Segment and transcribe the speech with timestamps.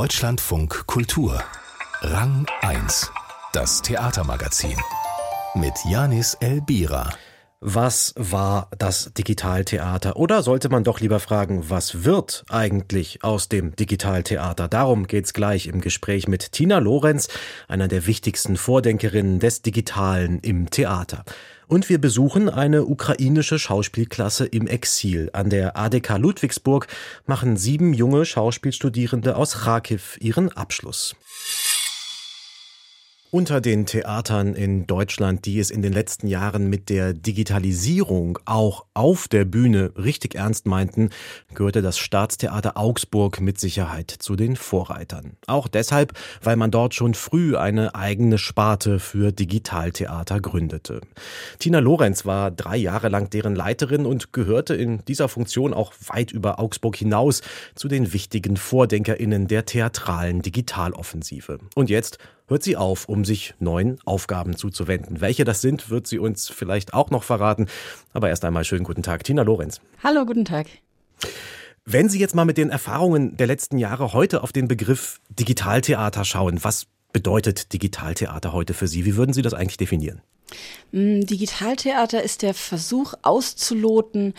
[0.00, 1.44] Deutschlandfunk Kultur.
[2.00, 3.12] Rang 1.
[3.52, 4.78] Das Theatermagazin.
[5.54, 7.10] Mit Janis Elbira.
[7.60, 10.16] Was war das Digitaltheater?
[10.16, 14.68] Oder sollte man doch lieber fragen, was wird eigentlich aus dem Digitaltheater?
[14.68, 17.28] Darum geht's gleich im Gespräch mit Tina Lorenz,
[17.68, 21.26] einer der wichtigsten Vordenkerinnen des Digitalen im Theater.
[21.70, 25.30] Und wir besuchen eine ukrainische Schauspielklasse im Exil.
[25.32, 26.88] An der ADK Ludwigsburg
[27.26, 31.14] machen sieben junge Schauspielstudierende aus Kharkiv ihren Abschluss.
[33.32, 38.86] Unter den Theatern in Deutschland, die es in den letzten Jahren mit der Digitalisierung auch
[38.92, 41.10] auf der Bühne richtig ernst meinten,
[41.54, 45.36] gehörte das Staatstheater Augsburg mit Sicherheit zu den Vorreitern.
[45.46, 51.00] Auch deshalb, weil man dort schon früh eine eigene Sparte für Digitaltheater gründete.
[51.60, 56.32] Tina Lorenz war drei Jahre lang deren Leiterin und gehörte in dieser Funktion auch weit
[56.32, 57.42] über Augsburg hinaus
[57.76, 61.60] zu den wichtigen VordenkerInnen der theatralen Digitaloffensive.
[61.76, 62.18] Und jetzt
[62.50, 65.20] hört sie auf, um sich neuen Aufgaben zuzuwenden.
[65.20, 67.66] Welche das sind, wird sie uns vielleicht auch noch verraten.
[68.12, 69.80] Aber erst einmal schönen guten Tag, Tina Lorenz.
[70.02, 70.66] Hallo, guten Tag.
[71.86, 76.24] Wenn Sie jetzt mal mit den Erfahrungen der letzten Jahre heute auf den Begriff Digitaltheater
[76.24, 79.04] schauen, was bedeutet Digitaltheater heute für Sie?
[79.04, 80.20] Wie würden Sie das eigentlich definieren?
[80.92, 84.34] Mm, Digitaltheater ist der Versuch auszuloten,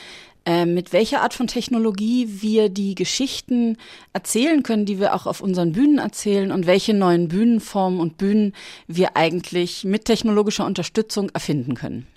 [0.46, 3.78] äh, mit welcher Art von Technologie wir die Geschichten
[4.14, 8.54] erzählen können, die wir auch auf unseren Bühnen erzählen und welche neuen Bühnenformen und Bühnen
[8.88, 12.08] wir eigentlich mit technologischer Unterstützung erfinden können.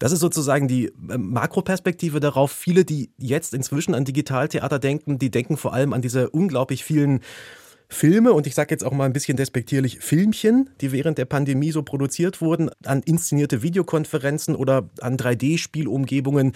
[0.00, 2.50] Das ist sozusagen die äh, Makroperspektive darauf.
[2.50, 7.20] Viele, die jetzt inzwischen an Digitaltheater denken, die denken vor allem an diese unglaublich vielen
[7.92, 11.72] Filme und ich sage jetzt auch mal ein bisschen despektierlich Filmchen, die während der Pandemie
[11.72, 16.52] so produziert wurden, an inszenierte Videokonferenzen oder an 3D-Spielumgebungen,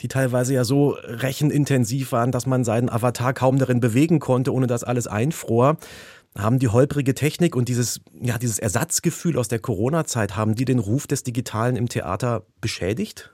[0.00, 4.66] die teilweise ja so rechenintensiv waren, dass man seinen Avatar kaum darin bewegen konnte, ohne
[4.66, 5.76] dass alles einfror.
[6.38, 10.78] Haben die holprige Technik und dieses, ja, dieses Ersatzgefühl aus der Corona-Zeit, haben die den
[10.78, 13.30] Ruf des Digitalen im Theater beschädigt?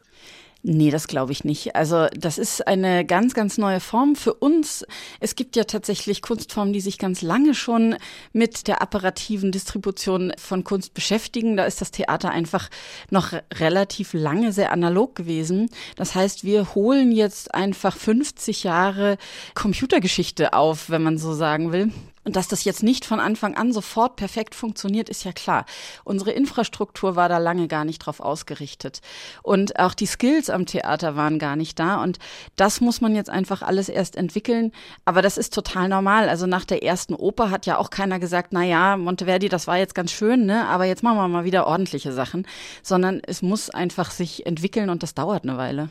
[0.62, 1.77] Nee, das glaube ich nicht.
[1.77, 4.84] Also das ist eine ganz, ganz neue Form für uns.
[5.21, 7.97] Es gibt ja tatsächlich Kunstformen, die sich ganz lange schon
[8.33, 11.56] mit der apparativen Distribution von Kunst beschäftigen.
[11.56, 12.69] Da ist das Theater einfach
[13.11, 15.71] noch relativ lange sehr analog gewesen.
[15.94, 19.19] Das heißt, wir holen jetzt einfach 50 Jahre
[19.55, 21.93] Computergeschichte auf, wenn man so sagen will.
[22.26, 25.64] Und dass das jetzt nicht von Anfang an sofort perfekt funktioniert, ist ja klar.
[26.03, 29.00] Unsere Infrastruktur war da lange gar nicht drauf ausgerichtet.
[29.44, 32.03] Und auch die Skills am Theater waren gar nicht da.
[32.03, 32.19] Und
[32.56, 34.72] das muss man jetzt einfach alles erst entwickeln.
[35.04, 36.28] Aber das ist total normal.
[36.28, 39.78] Also nach der ersten Oper hat ja auch keiner gesagt, na ja, Monteverdi, das war
[39.78, 40.66] jetzt ganz schön, ne?
[40.66, 42.44] Aber jetzt machen wir mal wieder ordentliche Sachen.
[42.82, 45.91] Sondern es muss einfach sich entwickeln und das dauert eine Weile.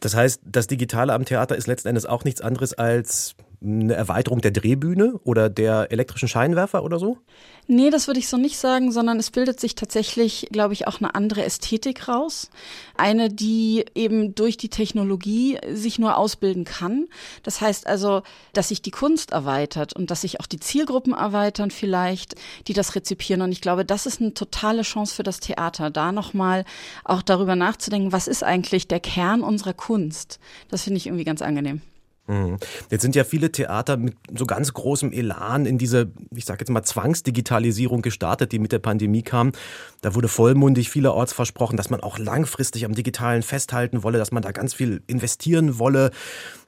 [0.00, 4.40] Das heißt, das Digitale am Theater ist letzten Endes auch nichts anderes als eine Erweiterung
[4.40, 7.18] der Drehbühne oder der elektrischen Scheinwerfer oder so?
[7.66, 11.00] Nee, das würde ich so nicht sagen, sondern es bildet sich tatsächlich, glaube ich, auch
[11.00, 12.50] eine andere Ästhetik raus.
[12.96, 17.06] Eine, die eben durch die Technologie sich nur ausbilden kann.
[17.42, 18.22] Das heißt also,
[18.52, 22.34] dass sich die Kunst erweitert und dass sich auch die Zielgruppen erweitern vielleicht,
[22.66, 23.40] die das rezipieren.
[23.40, 26.66] Und ich glaube, das ist eine totale Chance für das Theater, da nochmal
[27.02, 30.38] auch darüber nachzudenken, was ist eigentlich der Kern unserer Kunst.
[30.68, 31.80] Das finde ich irgendwie ganz angenehm.
[32.26, 32.56] Mhm.
[32.90, 36.70] Jetzt sind ja viele Theater mit so ganz großem Elan in diese, ich sage jetzt
[36.70, 39.52] mal, Zwangsdigitalisierung gestartet, die mit der Pandemie kam.
[40.00, 44.42] Da wurde vollmundig vielerorts versprochen, dass man auch langfristig am Digitalen festhalten wolle, dass man
[44.42, 46.10] da ganz viel investieren wolle.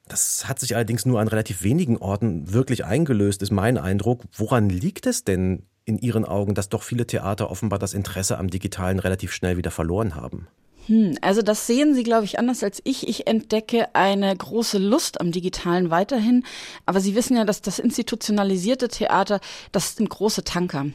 [0.09, 4.25] Das hat sich allerdings nur an relativ wenigen Orten wirklich eingelöst, ist mein Eindruck.
[4.33, 8.50] Woran liegt es denn in Ihren Augen, dass doch viele Theater offenbar das Interesse am
[8.50, 10.49] Digitalen relativ schnell wieder verloren haben?
[10.86, 13.08] Hm, also das sehen Sie, glaube ich, anders als ich.
[13.08, 16.44] Ich entdecke eine große Lust am Digitalen weiterhin.
[16.84, 19.41] Aber Sie wissen ja, dass das institutionalisierte Theater,
[19.72, 20.86] das sind große Tanker.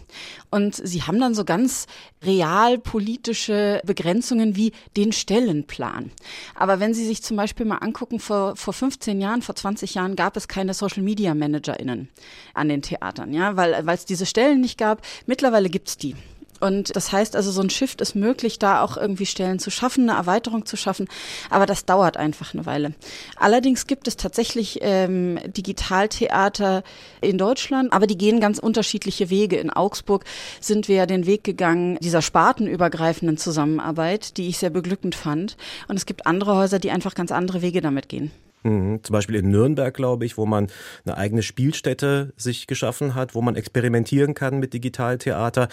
[0.50, 1.88] Und Sie haben dann so ganz
[2.24, 6.12] realpolitische Begrenzungen wie den Stellenplan.
[6.56, 10.16] Aber wenn Sie sich zum Beispiel mal angucken, vor, vor 15 Jahren, vor 20 Jahren
[10.16, 12.10] gab es keine Social Media ManagerInnen
[12.54, 15.02] an den Theatern, ja, weil es diese Stellen nicht gab.
[15.26, 16.16] Mittlerweile gibt's die.
[16.62, 20.10] Und das heißt also, so ein Shift ist möglich, da auch irgendwie Stellen zu schaffen,
[20.10, 21.08] eine Erweiterung zu schaffen.
[21.50, 22.94] Aber das dauert einfach eine Weile.
[23.36, 26.84] Allerdings gibt es tatsächlich ähm, Digitaltheater
[27.20, 29.58] in Deutschland, aber die gehen ganz unterschiedliche Wege.
[29.58, 30.24] In Augsburg
[30.60, 35.58] sind wir ja den Weg gegangen dieser spartenübergreifenden Zusammenarbeit, die ich sehr beglückend fand.
[35.88, 38.32] Und es gibt andere Häuser, die einfach ganz andere Wege damit gehen.
[38.64, 39.00] Mhm.
[39.04, 40.68] Zum Beispiel in Nürnberg, glaube ich, wo man
[41.06, 45.68] eine eigene Spielstätte sich geschaffen hat, wo man experimentieren kann mit Digitaltheater.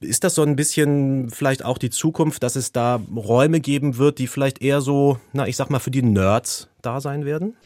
[0.00, 4.18] Ist das so ein bisschen vielleicht auch die Zukunft, dass es da Räume geben wird,
[4.18, 7.56] die vielleicht eher so, na, ich sag mal, für die Nerds da sein werden?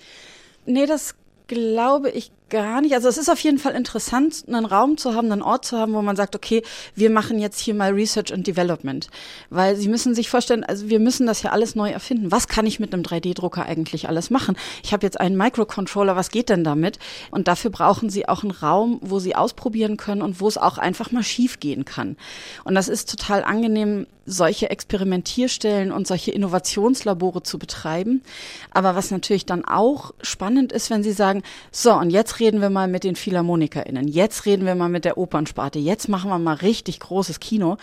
[0.66, 1.14] Nee, das
[1.46, 2.94] glaube ich gar nicht.
[2.94, 5.94] Also es ist auf jeden Fall interessant, einen Raum zu haben, einen Ort zu haben,
[5.94, 6.62] wo man sagt, okay,
[6.94, 9.08] wir machen jetzt hier mal Research and Development.
[9.50, 12.30] Weil Sie müssen sich vorstellen, also wir müssen das ja alles neu erfinden.
[12.30, 14.56] Was kann ich mit einem 3D-Drucker eigentlich alles machen?
[14.82, 16.98] Ich habe jetzt einen Microcontroller, was geht denn damit?
[17.30, 20.78] Und dafür brauchen Sie auch einen Raum, wo Sie ausprobieren können und wo es auch
[20.78, 22.16] einfach mal schief gehen kann.
[22.64, 28.22] Und das ist total angenehm, solche Experimentierstellen und solche Innovationslabore zu betreiben.
[28.70, 31.42] Aber was natürlich dann auch spannend ist, wenn Sie sagen,
[31.72, 35.18] so, und jetzt reden wir mal mit den PhilharmonikerInnen, jetzt reden wir mal mit der
[35.18, 37.76] Opernsparte, jetzt machen wir mal richtig großes Kino.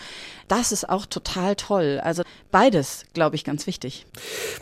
[0.48, 2.00] Das ist auch total toll.
[2.04, 2.22] Also
[2.52, 4.06] beides, glaube ich, ganz wichtig.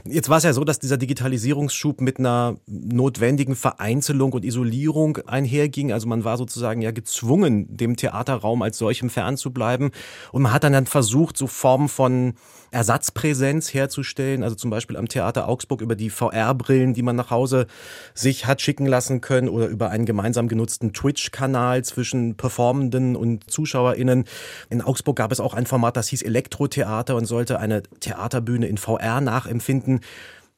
[0.05, 5.93] Jetzt war es ja so, dass dieser Digitalisierungsschub mit einer notwendigen Vereinzelung und Isolierung einherging.
[5.93, 9.91] Also man war sozusagen ja gezwungen, dem Theaterraum als solchem fernzubleiben.
[10.33, 12.35] Und man hat dann, dann versucht, sofort Form von
[12.73, 14.43] Ersatzpräsenz herzustellen.
[14.43, 17.67] Also zum Beispiel am Theater Augsburg über die VR-Brillen, die man nach Hause
[18.13, 24.25] sich hat schicken lassen können oder über einen gemeinsam genutzten Twitch-Kanal zwischen Performenden und ZuschauerInnen.
[24.71, 28.79] In Augsburg gab es auch ein Format, das hieß Elektrotheater und sollte eine Theaterbühne in
[28.79, 30.01] VR nachempfinden.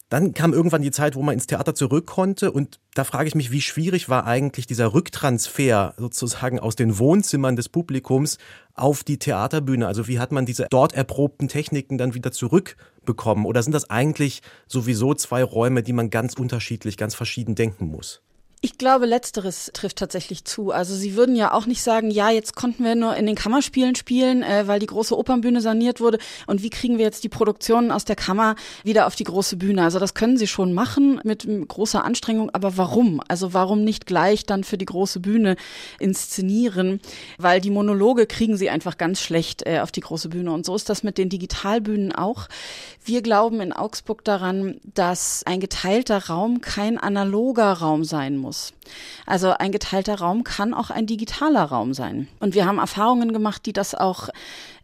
[0.08, 3.34] Dann kam irgendwann die Zeit, wo man ins Theater zurück konnte und da frage ich
[3.34, 8.38] mich, wie schwierig war eigentlich dieser Rücktransfer sozusagen aus den Wohnzimmern des Publikums
[8.74, 9.84] auf die Theaterbühne?
[9.84, 13.46] Also wie hat man diese dort erprobten Techniken dann wieder zurückbekommen?
[13.46, 18.22] Oder sind das eigentlich sowieso zwei Räume, die man ganz unterschiedlich, ganz verschieden denken muss?
[18.62, 20.72] Ich glaube, letzteres trifft tatsächlich zu.
[20.72, 23.94] Also sie würden ja auch nicht sagen, ja, jetzt konnten wir nur in den Kammerspielen
[23.96, 26.18] spielen, äh, weil die große Opernbühne saniert wurde.
[26.46, 29.82] Und wie kriegen wir jetzt die Produktionen aus der Kammer wieder auf die große Bühne?
[29.84, 32.48] Also das können sie schon machen mit großer Anstrengung.
[32.54, 33.20] Aber warum?
[33.28, 35.56] Also warum nicht gleich dann für die große Bühne
[35.98, 37.00] inszenieren?
[37.36, 40.50] Weil die Monologe kriegen sie einfach ganz schlecht äh, auf die große Bühne.
[40.50, 42.48] Und so ist das mit den Digitalbühnen auch.
[43.04, 48.72] Wir glauben in Augsburg daran, dass ein geteilter Raum kein analoger Raum sein muss muss.
[49.26, 52.28] Also ein geteilter Raum kann auch ein digitaler Raum sein.
[52.38, 54.28] Und wir haben Erfahrungen gemacht, die das auch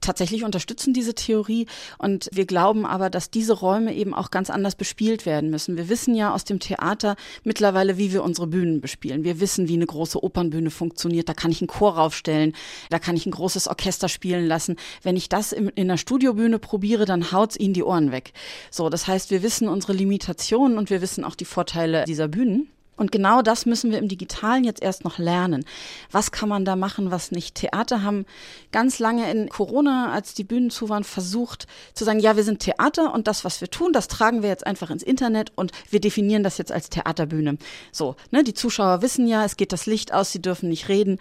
[0.01, 1.67] tatsächlich unterstützen, diese Theorie.
[1.99, 5.77] Und wir glauben aber, dass diese Räume eben auch ganz anders bespielt werden müssen.
[5.77, 7.15] Wir wissen ja aus dem Theater
[7.45, 9.23] mittlerweile, wie wir unsere Bühnen bespielen.
[9.23, 11.29] Wir wissen, wie eine große Opernbühne funktioniert.
[11.29, 12.55] Da kann ich einen Chor raufstellen,
[12.91, 14.77] da kann ich ein großes Orchester spielen lassen.
[15.03, 18.33] Wenn ich das in, einer Studiobühne probiere, dann haut's ihnen die Ohren weg.
[18.71, 22.69] So, das heißt, wir wissen unsere Limitationen und wir wissen auch die Vorteile dieser Bühnen.
[22.97, 25.65] Und genau das müssen wir im Digitalen jetzt erst noch lernen.
[26.11, 27.55] Was kann man da machen, was nicht?
[27.55, 28.27] Theater haben
[28.71, 32.61] ganz lange in Corona, als die Bühnen zu waren, versucht zu sagen, ja, wir sind
[32.61, 36.01] Theater und das, was wir tun, das tragen wir jetzt einfach ins Internet und wir
[36.01, 37.57] definieren das jetzt als Theaterbühne.
[37.93, 41.19] So, ne, die Zuschauer wissen ja, es geht das Licht aus, sie dürfen nicht reden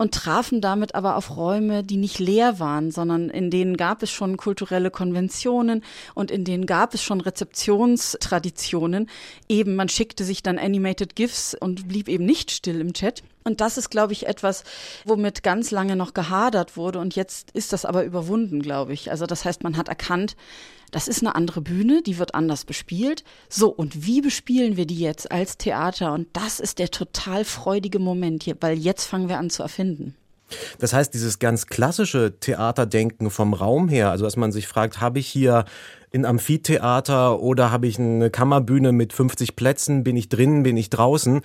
[0.00, 4.10] und trafen damit aber auf Räume, die nicht leer waren, sondern in denen gab es
[4.10, 9.10] schon kulturelle Konventionen und in denen gab es schon Rezeptionstraditionen.
[9.46, 13.22] Eben, man schickte sich dann Animated GIFs und blieb eben nicht still im Chat.
[13.44, 14.64] Und das ist, glaube ich, etwas,
[15.04, 16.98] womit ganz lange noch gehadert wurde.
[16.98, 19.10] Und jetzt ist das aber überwunden, glaube ich.
[19.10, 20.34] Also das heißt, man hat erkannt,
[20.90, 23.24] das ist eine andere Bühne, die wird anders bespielt.
[23.48, 26.12] So, und wie bespielen wir die jetzt als Theater?
[26.12, 30.14] Und das ist der total freudige Moment hier, weil jetzt fangen wir an zu erfinden.
[30.78, 35.18] Das heißt, dieses ganz klassische Theaterdenken vom Raum her, also dass man sich fragt, habe
[35.18, 35.64] ich hier
[36.12, 40.90] ein Amphitheater oder habe ich eine Kammerbühne mit 50 Plätzen, bin ich drinnen, bin ich
[40.90, 41.42] draußen?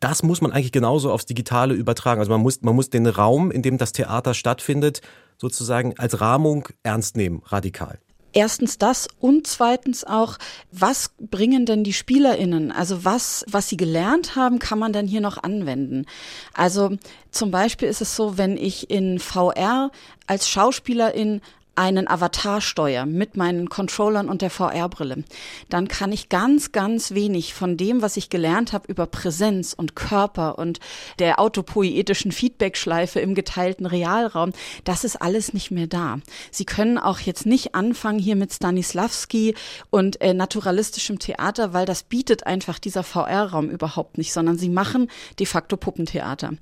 [0.00, 2.20] Das muss man eigentlich genauso aufs Digitale übertragen.
[2.20, 5.00] Also man muss, man muss den Raum, in dem das Theater stattfindet,
[5.38, 7.98] sozusagen als Rahmung ernst nehmen, radikal.
[8.32, 10.38] Erstens das und zweitens auch,
[10.70, 12.70] was bringen denn die SpielerInnen?
[12.70, 16.06] Also was, was sie gelernt haben, kann man dann hier noch anwenden.
[16.54, 16.96] Also
[17.30, 19.90] zum Beispiel ist es so, wenn ich in VR
[20.26, 21.40] als Schauspielerin
[21.80, 25.24] einen Avatar steuere mit meinen Controllern und der VR-Brille,
[25.70, 29.96] dann kann ich ganz, ganz wenig von dem, was ich gelernt habe über Präsenz und
[29.96, 30.78] Körper und
[31.20, 34.52] der autopoietischen Feedback-Schleife im geteilten Realraum,
[34.84, 36.18] das ist alles nicht mehr da.
[36.50, 39.54] Sie können auch jetzt nicht anfangen hier mit Stanislavski
[39.88, 45.10] und äh, naturalistischem Theater, weil das bietet einfach dieser VR-Raum überhaupt nicht, sondern sie machen
[45.38, 46.52] de facto Puppentheater.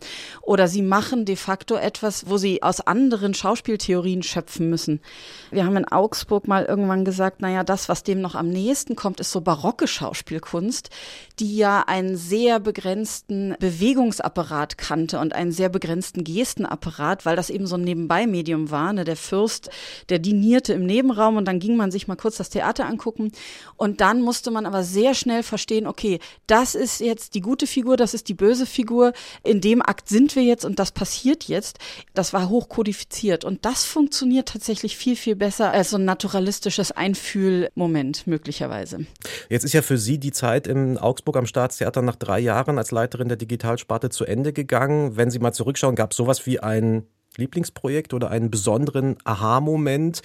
[0.42, 5.00] Oder sie machen de facto etwas, wo sie aus anderen Schauspieltheorien schöpfen müssen.
[5.50, 9.20] Wir haben in Augsburg mal irgendwann gesagt, naja, das, was dem noch am nächsten kommt,
[9.20, 10.90] ist so barocke Schauspielkunst,
[11.38, 17.66] die ja einen sehr begrenzten Bewegungsapparat kannte und einen sehr begrenzten Gestenapparat, weil das eben
[17.66, 18.92] so ein Nebenbei-Medium war.
[18.92, 19.04] Ne?
[19.04, 19.70] Der Fürst,
[20.10, 23.32] der dinierte im Nebenraum und dann ging man sich mal kurz das Theater angucken
[23.76, 27.96] und dann musste man aber sehr schnell verstehen, okay, das ist jetzt die gute Figur,
[27.96, 29.12] das ist die böse Figur,
[29.42, 31.78] in dem Akt sind wir jetzt und das passiert jetzt.
[32.12, 38.26] Das war hochkodifiziert und das funktioniert tatsächlich viel, viel besser als so ein naturalistisches Einfühlmoment
[38.26, 39.06] möglicherweise.
[39.48, 42.90] Jetzt ist ja für Sie die Zeit in Augsburg am Staatstheater nach drei Jahren als
[42.90, 45.16] Leiterin der Digitalsparte zu Ende gegangen.
[45.16, 47.04] Wenn Sie mal zurückschauen, gab es sowas wie ein
[47.36, 50.22] Lieblingsprojekt oder einen besonderen Aha-Moment,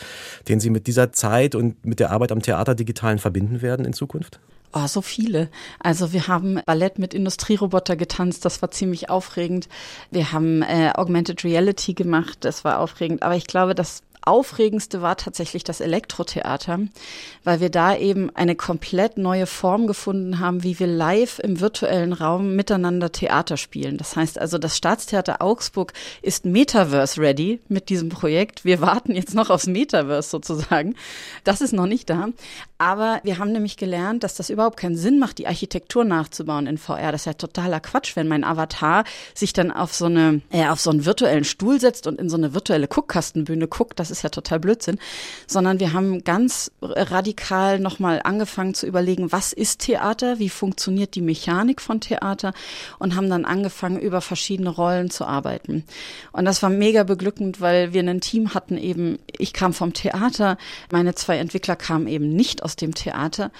[0.47, 3.93] den Sie mit dieser Zeit und mit der Arbeit am Theater Digitalen verbinden werden in
[3.93, 4.39] Zukunft?
[4.75, 5.49] Oh, so viele.
[5.79, 9.69] Also wir haben Ballett mit Industrieroboter getanzt, das war ziemlich aufregend.
[10.09, 13.21] Wir haben äh, Augmented Reality gemacht, das war aufregend.
[13.21, 16.79] Aber ich glaube, das Aufregendste war tatsächlich das Elektrotheater,
[17.43, 22.13] weil wir da eben eine komplett neue Form gefunden haben, wie wir live im virtuellen
[22.13, 23.97] Raum miteinander Theater spielen.
[23.97, 28.65] Das heißt also, das Staatstheater Augsburg ist Metaverse ready mit diesem Projekt.
[28.65, 30.95] Wir warten jetzt noch aufs Metaverse sozusagen.
[31.43, 32.29] Das ist noch nicht da.
[32.77, 36.77] Aber wir haben nämlich gelernt, dass das überhaupt keinen Sinn macht, die Architektur nachzubauen in
[36.77, 37.11] VR.
[37.11, 40.81] Das ist ja totaler Quatsch, wenn mein Avatar sich dann auf so eine, äh, auf
[40.81, 43.99] so einen virtuellen Stuhl setzt und in so eine virtuelle Guckkastenbühne guckt.
[43.99, 44.99] Das ist ja total Blödsinn,
[45.47, 51.21] sondern wir haben ganz radikal nochmal angefangen zu überlegen, was ist Theater, wie funktioniert die
[51.21, 52.53] Mechanik von Theater
[52.99, 55.83] und haben dann angefangen, über verschiedene Rollen zu arbeiten.
[56.31, 60.57] Und das war mega beglückend, weil wir ein Team hatten eben, ich kam vom Theater,
[60.91, 63.51] meine zwei Entwickler kamen eben nicht aus dem Theater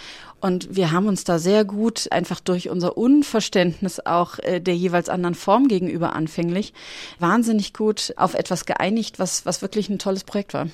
[0.44, 5.08] und wir haben uns da sehr gut einfach durch unser Unverständnis auch äh, der jeweils
[5.08, 6.74] anderen Form gegenüber anfänglich
[7.18, 10.68] wahnsinnig gut auf etwas geeinigt, was, was wirklich ein tolles Projekt war.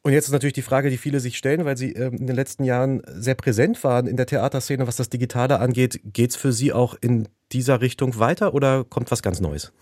[0.00, 2.36] Und jetzt ist natürlich die Frage, die viele sich stellen, weil Sie ähm, in den
[2.36, 6.00] letzten Jahren sehr präsent waren in der Theaterszene, was das Digitale angeht.
[6.04, 9.72] Geht es für Sie auch in dieser Richtung weiter oder kommt was ganz Neues?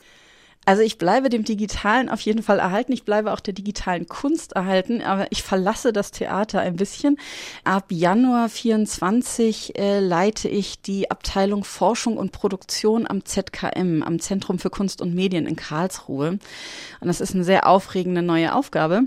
[0.67, 2.93] Also ich bleibe dem Digitalen auf jeden Fall erhalten.
[2.93, 7.19] Ich bleibe auch der digitalen Kunst erhalten, aber ich verlasse das Theater ein bisschen.
[7.63, 14.59] Ab Januar 24 äh, leite ich die Abteilung Forschung und Produktion am ZKM, am Zentrum
[14.59, 16.31] für Kunst und Medien in Karlsruhe.
[16.31, 19.03] Und das ist eine sehr aufregende neue Aufgabe.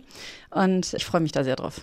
[0.51, 1.81] Und ich freue mich da sehr drauf.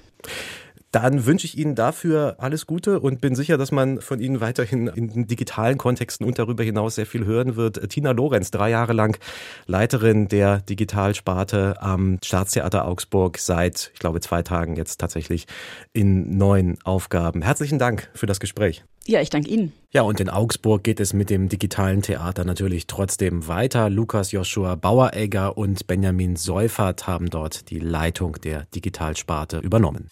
[0.93, 4.87] Dann wünsche ich Ihnen dafür alles Gute und bin sicher, dass man von Ihnen weiterhin
[4.87, 7.91] in digitalen Kontexten und darüber hinaus sehr viel hören wird.
[7.91, 9.19] Tina Lorenz, drei Jahre lang
[9.67, 15.47] Leiterin der Digitalsparte am Staatstheater Augsburg, seit, ich glaube, zwei Tagen jetzt tatsächlich
[15.93, 17.43] in neuen Aufgaben.
[17.43, 18.85] Herzlichen Dank für das Gespräch.
[19.07, 19.73] Ja, ich danke Ihnen.
[19.93, 23.89] Ja, und in Augsburg geht es mit dem digitalen Theater natürlich trotzdem weiter.
[23.89, 30.11] Lukas Joshua Baueregger und Benjamin Seufert haben dort die Leitung der Digitalsparte übernommen.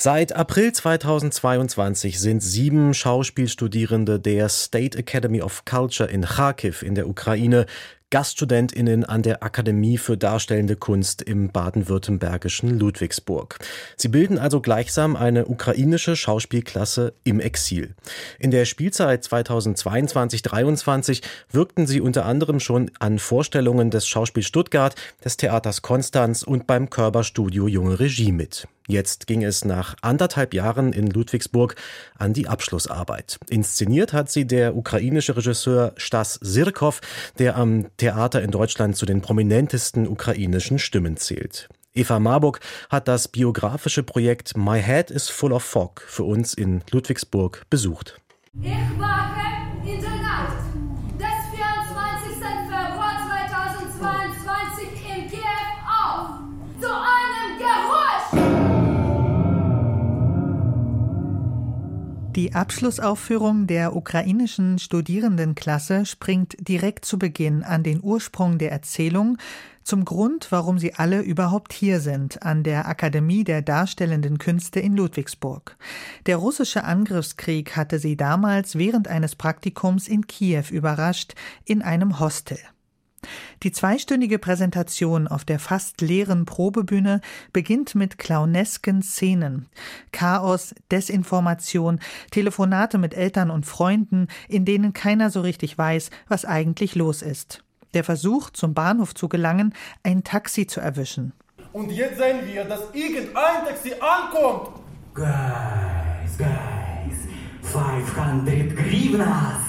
[0.00, 7.08] Seit April 2022 sind sieben Schauspielstudierende der State Academy of Culture in Kharkiv in der
[7.08, 7.66] Ukraine
[8.10, 13.58] GaststudentInnen an der Akademie für Darstellende Kunst im baden-württembergischen Ludwigsburg.
[13.96, 17.94] Sie bilden also gleichsam eine ukrainische Schauspielklasse im Exil.
[18.38, 25.36] In der Spielzeit 2022-23 wirkten sie unter anderem schon an Vorstellungen des Schauspiel Stuttgart, des
[25.36, 28.66] Theaters Konstanz und beim Körperstudio Junge Regie mit.
[28.90, 31.74] Jetzt ging es nach anderthalb Jahren in Ludwigsburg
[32.16, 33.38] an die Abschlussarbeit.
[33.50, 37.02] Inszeniert hat sie der ukrainische Regisseur Stas Sirkov,
[37.38, 41.68] der am Theater in Deutschland zu den prominentesten ukrainischen Stimmen zählt.
[41.92, 46.82] Eva Marburg hat das biografische Projekt My Head is Full of Fog für uns in
[46.90, 48.20] Ludwigsburg besucht.
[48.62, 49.40] Ich wache
[49.84, 50.27] in der
[62.38, 69.38] Die Abschlussaufführung der ukrainischen Studierendenklasse springt direkt zu Beginn an den Ursprung der Erzählung,
[69.82, 74.94] zum Grund, warum sie alle überhaupt hier sind, an der Akademie der Darstellenden Künste in
[74.94, 75.76] Ludwigsburg.
[76.26, 82.60] Der russische Angriffskrieg hatte sie damals während eines Praktikums in Kiew überrascht, in einem Hostel.
[83.62, 87.20] Die zweistündige Präsentation auf der fast leeren Probebühne
[87.52, 89.66] beginnt mit clownesken Szenen.
[90.12, 96.94] Chaos, Desinformation, Telefonate mit Eltern und Freunden, in denen keiner so richtig weiß, was eigentlich
[96.94, 97.64] los ist.
[97.94, 101.32] Der Versuch, zum Bahnhof zu gelangen, ein Taxi zu erwischen.
[101.72, 104.80] Und jetzt sehen wir, dass irgendein Taxi ankommt.
[105.14, 107.16] Guys, guys,
[107.62, 109.68] 500 Grivnas.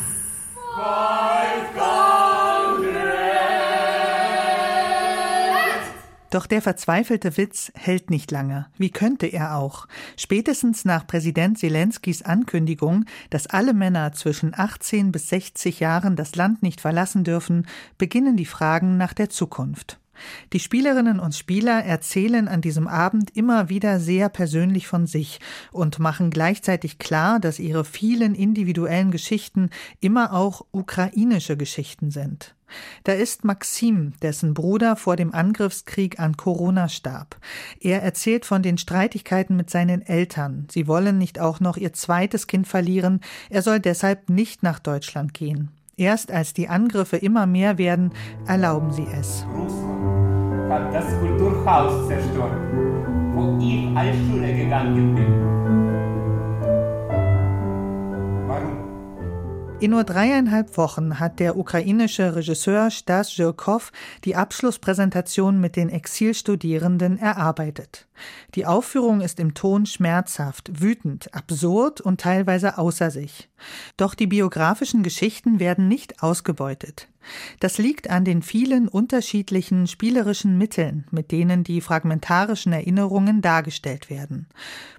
[1.75, 3.38] 500!
[6.29, 8.67] Doch der verzweifelte Witz hält nicht lange.
[8.77, 9.87] Wie könnte er auch?
[10.15, 16.61] Spätestens nach Präsident Zelenskys Ankündigung, dass alle Männer zwischen 18 bis 60 Jahren das Land
[16.61, 17.65] nicht verlassen dürfen,
[17.97, 19.99] beginnen die Fragen nach der Zukunft.
[20.53, 25.39] Die Spielerinnen und Spieler erzählen an diesem Abend immer wieder sehr persönlich von sich
[25.71, 29.69] und machen gleichzeitig klar, dass ihre vielen individuellen Geschichten
[30.01, 32.53] immer auch ukrainische Geschichten sind.
[33.03, 37.37] Da ist Maxim, dessen Bruder vor dem Angriffskrieg an Corona starb.
[37.79, 40.67] Er erzählt von den Streitigkeiten mit seinen Eltern.
[40.71, 43.21] Sie wollen nicht auch noch ihr zweites Kind verlieren.
[43.49, 45.71] Er soll deshalb nicht nach Deutschland gehen.
[45.97, 48.13] Erst als die Angriffe immer mehr werden,
[48.47, 49.45] erlauben sie es.
[49.53, 52.53] Russland hat das Kulturhaus zerstört,
[53.33, 55.58] wo ich als Schule gegangen bin.
[59.81, 63.93] In nur dreieinhalb Wochen hat der ukrainische Regisseur Stas Zhirkov
[64.25, 68.05] die Abschlusspräsentation mit den Exilstudierenden erarbeitet.
[68.55, 73.47] Die Aufführung ist im Ton schmerzhaft, wütend, absurd und teilweise außer sich.
[73.95, 77.07] Doch die biografischen Geschichten werden nicht ausgebeutet.
[77.59, 84.47] Das liegt an den vielen unterschiedlichen spielerischen Mitteln, mit denen die fragmentarischen Erinnerungen dargestellt werden.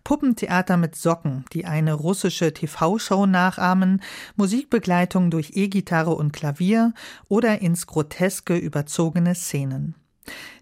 [0.05, 4.03] Puppentheater mit Socken, die eine russische TV-Show nachahmen,
[4.37, 6.93] Musikbegleitung durch E-Gitarre und Klavier
[7.29, 9.95] oder ins Groteske überzogene Szenen.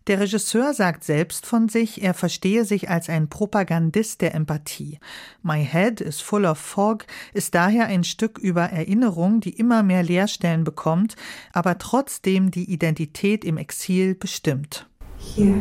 [0.08, 4.98] Der Regisseur sagt selbst von sich, er verstehe sich als ein Propagandist der Empathie.
[5.42, 10.02] My Head is Full of Fog ist daher ein Stück über Erinnerung, die immer mehr
[10.02, 11.16] Leerstellen bekommt,
[11.52, 14.86] aber trotzdem die Identität im Exil bestimmt.
[15.18, 15.60] Hier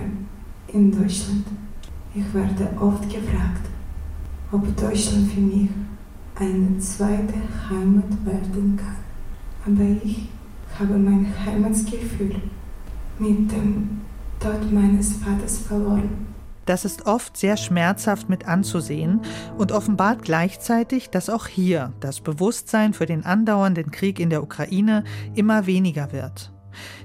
[0.74, 1.46] in Deutschland,
[2.16, 3.68] ich werde oft gefragt,
[4.54, 5.70] ob Deutschland für mich
[6.36, 7.34] eine zweite
[7.70, 8.96] Heimat werden kann.
[9.66, 10.30] Aber ich
[10.80, 12.36] habe mein Heimatsgefühl
[13.20, 14.02] mit dem
[14.40, 16.28] Tod meines Vaters verloren.
[16.68, 19.22] Das ist oft sehr schmerzhaft mit anzusehen
[19.58, 25.06] und offenbart gleichzeitig, dass auch hier das Bewusstsein für den andauernden Krieg in der Ukraine
[25.34, 26.52] immer weniger wird.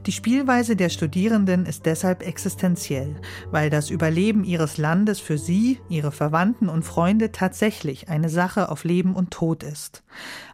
[0.05, 3.15] Die Spielweise der Studierenden ist deshalb existenziell,
[3.51, 8.85] weil das Überleben ihres Landes für sie, ihre Verwandten und Freunde tatsächlich eine Sache auf
[8.85, 10.03] Leben und Tod ist.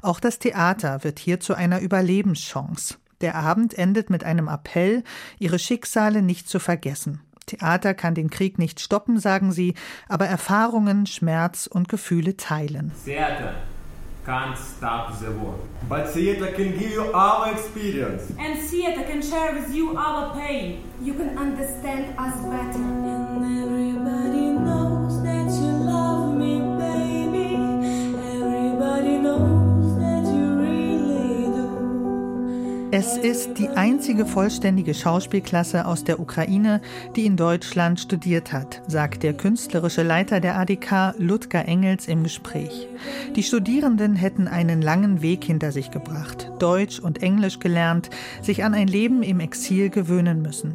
[0.02, 2.96] Auch das Theater wird hier zu einer Überlebenschance.
[3.20, 5.02] Der Abend endet mit einem Appell,
[5.38, 7.20] ihre Schicksale nicht zu vergessen.
[7.46, 9.74] Theater kann den Krieg nicht stoppen, sagen sie,
[10.08, 12.92] aber Erfahrungen, Schmerz und Gefühle teilen.
[13.04, 13.54] Theater
[14.28, 15.54] can't stop the war.
[15.88, 18.30] But theater can give you our experience.
[18.38, 20.84] And theater can share with you our pain.
[21.00, 22.78] You can understand us better.
[22.78, 27.54] And everybody knows that you love me, baby.
[28.34, 29.57] Everybody knows.
[32.90, 36.80] Es ist die einzige vollständige Schauspielklasse aus der Ukraine,
[37.16, 42.88] die in Deutschland studiert hat, sagt der künstlerische Leiter der ADK Ludger Engels im Gespräch.
[43.36, 48.08] Die Studierenden hätten einen langen Weg hinter sich gebracht, Deutsch und Englisch gelernt,
[48.40, 50.74] sich an ein Leben im Exil gewöhnen müssen.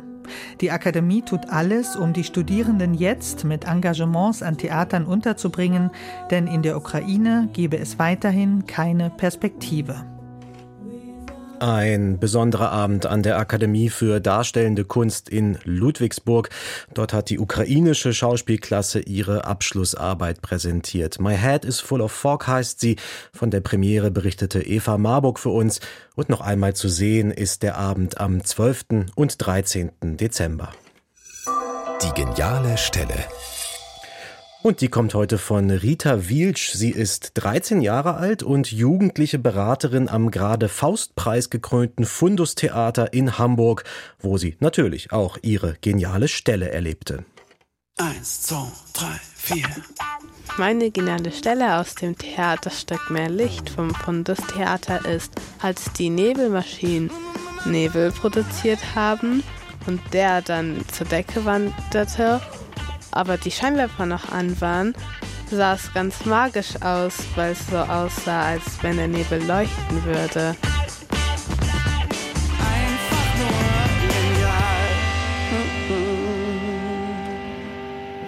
[0.61, 5.89] Die Akademie tut alles, um die Studierenden jetzt mit Engagements an Theatern unterzubringen,
[6.29, 10.12] denn in der Ukraine gebe es weiterhin keine Perspektive.
[11.63, 16.49] Ein besonderer Abend an der Akademie für Darstellende Kunst in Ludwigsburg.
[16.93, 21.21] Dort hat die ukrainische Schauspielklasse ihre Abschlussarbeit präsentiert.
[21.21, 22.97] My Head is Full of Fog heißt sie.
[23.31, 25.79] Von der Premiere berichtete Eva Marburg für uns.
[26.15, 29.05] Und noch einmal zu sehen ist der Abend am 12.
[29.15, 30.17] und 13.
[30.17, 30.73] Dezember.
[32.01, 33.15] Die geniale Stelle.
[34.63, 36.71] Und die kommt heute von Rita Wielsch.
[36.71, 43.37] Sie ist 13 Jahre alt und jugendliche Beraterin am gerade Faustpreis gekrönten Fundus Theater in
[43.37, 43.83] Hamburg,
[44.19, 47.25] wo sie natürlich auch ihre geniale Stelle erlebte.
[47.97, 49.67] Eins, zwei, drei, vier.
[50.57, 57.11] Meine geniale Stelle aus dem Theaterstück Mehr Licht vom Fundus Theater ist, als die Nebelmaschinen
[57.65, 59.43] Nebel produziert haben
[59.87, 62.39] und der dann zur Decke wanderte
[63.15, 64.93] aber die Scheinwerfer noch an waren,
[65.49, 70.55] sah es ganz magisch aus, weil es so aussah, als wenn der Nebel leuchten würde.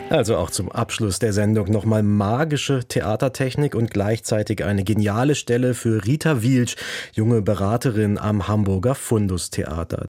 [0.09, 6.05] Also auch zum Abschluss der Sendung nochmal magische Theatertechnik und gleichzeitig eine geniale Stelle für
[6.05, 6.75] Rita Wielsch,
[7.13, 10.05] junge Beraterin am Hamburger Fundus Theater.